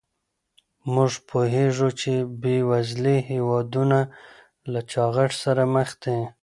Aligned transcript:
موږ 0.93 1.11
پوهیږو 1.29 1.89
چې 2.01 2.13
بې 2.41 2.57
وزلي 2.69 3.17
هېوادونه 3.31 3.99
له 4.71 4.79
چاغښت 4.91 5.35
سره 5.43 5.63
مخ 5.75 5.89
دي. 6.03 6.17